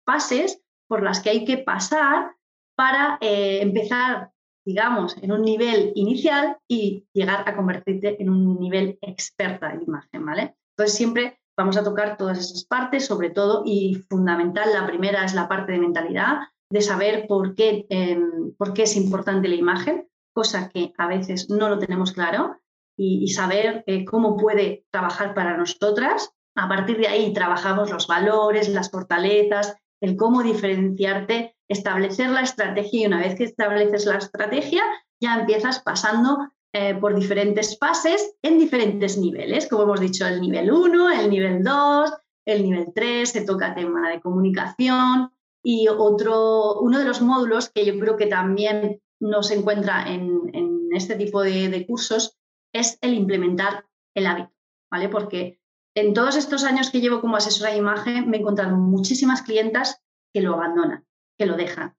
[0.05, 2.35] fases por las que hay que pasar
[2.75, 4.31] para eh, empezar,
[4.65, 10.25] digamos, en un nivel inicial y llegar a convertirte en un nivel experta de imagen,
[10.25, 10.55] ¿vale?
[10.79, 15.33] Entonces, siempre vamos a tocar todas esas partes, sobre todo, y fundamental, la primera es
[15.33, 16.37] la parte de mentalidad,
[16.71, 21.49] de saber por qué, em, por qué es importante la imagen, cosa que a veces
[21.49, 22.55] no lo tenemos claro,
[22.97, 26.31] y, saber eh, cómo puede trabajar para nosotras.
[26.55, 33.01] A partir de ahí trabajamos los valores, las fortalezas, el cómo diferenciarte, establecer la estrategia
[33.01, 34.83] y una vez que estableces la estrategia
[35.21, 36.37] ya empiezas pasando
[36.73, 41.63] eh, por diferentes fases en diferentes niveles, como hemos dicho, el nivel 1, el nivel
[41.63, 42.11] 2,
[42.45, 45.31] el nivel 3, se toca tema de comunicación
[45.63, 50.39] y otro, uno de los módulos que yo creo que también no se encuentra en,
[50.91, 52.39] este tipo de cursos
[52.73, 54.51] es el implementar el hábito,
[54.91, 55.07] ¿vale?
[55.09, 55.59] Porque
[55.95, 60.01] en todos estos años que llevo como asesora de imagen me he encontrado muchísimas clientas
[60.33, 61.05] que lo abandonan,
[61.37, 61.95] que lo dejan,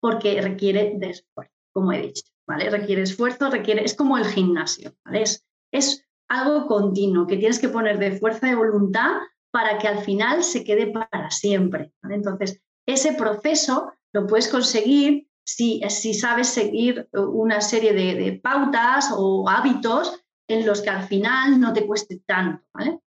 [0.00, 2.70] porque requiere de esfuerzo, como he dicho, ¿vale?
[2.70, 5.22] Requiere esfuerzo, requiere, es como el gimnasio, ¿vale?
[5.22, 9.12] Es, es algo continuo que tienes que poner de fuerza de voluntad
[9.52, 11.92] para que al final se quede para siempre.
[12.08, 19.48] Entonces, ese proceso lo puedes conseguir si, si sabes seguir una serie de, pautas o
[19.48, 22.64] hábitos en los que al final no te cueste tanto.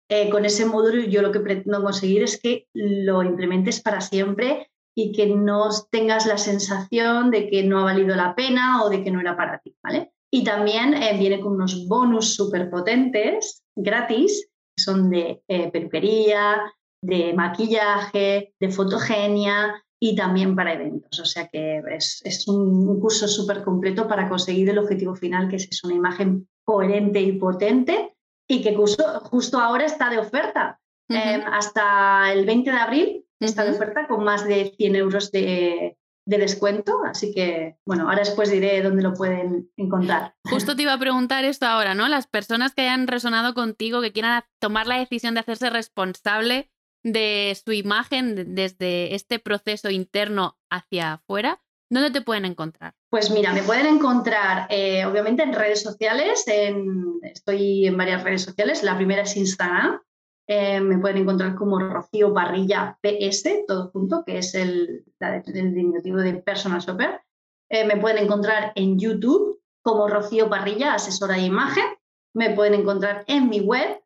[0.09, 4.69] Eh, con ese módulo yo lo que pretendo conseguir es que lo implementes para siempre
[4.95, 9.03] y que no tengas la sensación de que no ha valido la pena o de
[9.03, 9.75] que no era para ti.
[9.83, 10.11] ¿vale?
[10.31, 16.61] Y también eh, viene con unos bonus súper potentes, gratis, que son de eh, peluquería,
[17.01, 21.17] de maquillaje, de fotogenia, y también para eventos.
[21.17, 25.83] O sea que es, un, curso súper completo para conseguir el objetivo final, que es
[25.85, 28.13] una imagen coherente y potente
[28.45, 30.81] y que justo ahora está de oferta.
[31.07, 35.97] Em, hasta el 20 de abril está de oferta con más de 100 euros de,
[36.25, 36.99] de descuento.
[37.05, 40.35] Así que, bueno, ahora después diré dónde lo pueden encontrar.
[40.49, 42.07] Justo te iba a preguntar esto ahora, ¿no?
[42.07, 46.71] Las personas que hayan resonado contigo, que quieran tomar la decisión de hacerse responsable
[47.03, 52.95] de su imagen desde este proceso interno hacia afuera, ¿dónde te pueden encontrar?
[53.09, 56.45] Pues mira, me pueden encontrar eh, obviamente en redes sociales,
[57.23, 59.99] estoy en varias redes sociales, la primera es Instagram,
[60.47, 65.05] eh, me pueden encontrar como Rocío Barrilla PS, todo junto, que es el,
[65.45, 67.21] diminutivo de Personal Shopper.
[67.69, 71.85] Eh, me pueden encontrar en YouTube como Rocío Barrilla, asesora de imagen.
[72.33, 74.01] Me pueden encontrar en mi web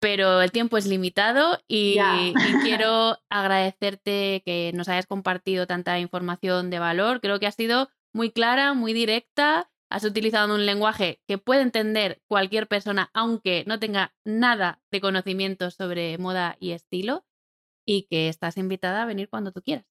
[0.00, 6.70] Pero el tiempo es limitado y, y quiero agradecerte que nos hayas compartido tanta información
[6.70, 7.20] de valor.
[7.20, 12.22] Creo que ha sido muy clara, muy directa has utilizado un lenguaje que puede entender
[12.28, 17.24] cualquier persona, aunque no tenga nada de conocimiento sobre moda y estilo,
[17.84, 19.84] y que estás invitada a venir cuando tú quieras.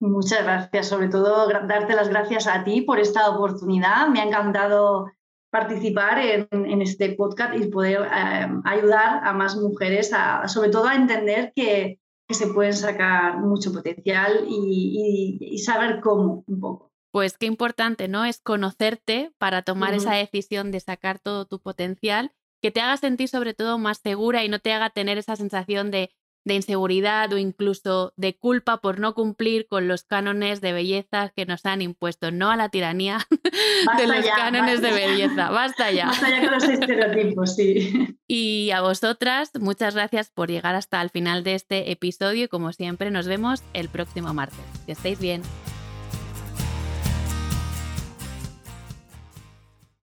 [0.00, 4.08] Muchas gracias, sobre todo darte las gracias a ti por esta oportunidad.
[4.08, 5.10] Me ha encantado
[5.50, 10.94] participar en, este podcast y poder eh, ayudar a más mujeres, a, sobre todo a
[10.94, 11.98] entender que,
[12.30, 18.24] se pueden sacar mucho potencial y saber cómo un poco pues qué importante, ¿no?
[18.24, 22.32] Es conocerte para tomar esa decisión de sacar todo tu potencial,
[22.62, 25.90] que te haga sentir sobre todo más segura y no te haga tener esa sensación
[25.90, 26.10] de,
[26.50, 31.46] de inseguridad o incluso de culpa por no cumplir con los cánones de belleza que
[31.46, 33.18] nos han impuesto, no a la tiranía
[33.96, 35.50] de los cánones de belleza.
[35.50, 36.06] Basta ya.
[36.06, 38.16] Basta ya con los estereotipos, sí.
[38.26, 42.72] Y a vosotras, muchas gracias por llegar hasta el final de este episodio y como
[42.72, 44.58] siempre nos vemos el próximo martes.
[44.86, 45.42] Que estéis bien.